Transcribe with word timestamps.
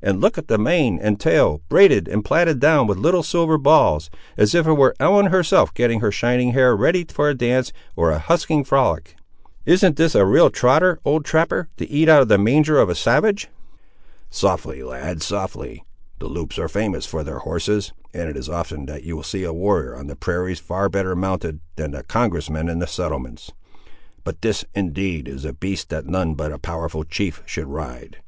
and 0.00 0.20
look 0.20 0.38
at 0.38 0.46
the 0.46 0.58
mane 0.58 0.96
and 1.02 1.18
tail, 1.18 1.60
braided 1.68 2.06
and 2.06 2.24
platted 2.24 2.60
down 2.60 2.86
with 2.86 2.98
little 2.98 3.24
silver 3.24 3.58
balls, 3.58 4.10
as 4.36 4.54
if 4.54 4.64
it 4.64 4.74
were 4.74 4.94
Ellen 5.00 5.26
herself 5.26 5.74
getting 5.74 5.98
her 5.98 6.12
shining 6.12 6.52
hair 6.52 6.76
ready 6.76 7.04
for 7.04 7.28
a 7.28 7.34
dance, 7.34 7.72
or 7.96 8.12
a 8.12 8.20
husking 8.20 8.62
frolic! 8.62 9.16
Isn't 9.66 9.96
this 9.96 10.14
a 10.14 10.24
real 10.24 10.50
trotter, 10.50 11.00
old 11.04 11.24
trapper, 11.24 11.68
to 11.78 11.90
eat 11.90 12.08
out 12.08 12.22
of 12.22 12.28
the 12.28 12.38
manger 12.38 12.78
of 12.78 12.88
a 12.88 12.94
savage?" 12.94 13.48
"Softly, 14.30 14.84
lad, 14.84 15.20
softly. 15.20 15.84
The 16.20 16.28
Loups 16.28 16.60
are 16.60 16.68
famous 16.68 17.04
for 17.04 17.24
their 17.24 17.40
horses, 17.40 17.92
and 18.14 18.30
it 18.30 18.36
is 18.36 18.48
often 18.48 18.86
that 18.86 19.02
you 19.02 19.20
see 19.24 19.42
a 19.42 19.52
warrior 19.52 19.96
on 19.96 20.06
the 20.06 20.14
prairies 20.14 20.60
far 20.60 20.88
better 20.88 21.16
mounted, 21.16 21.58
than 21.74 21.92
a 21.96 22.04
congress 22.04 22.48
man 22.48 22.68
in 22.68 22.78
the 22.78 22.86
settlements. 22.86 23.50
But 24.22 24.42
this, 24.42 24.64
indeed, 24.76 25.26
is 25.26 25.44
a 25.44 25.52
beast 25.52 25.88
that 25.88 26.06
none 26.06 26.34
but 26.36 26.52
a 26.52 26.58
powerful 26.60 27.02
chief 27.02 27.42
should 27.46 27.66
ride! 27.66 28.18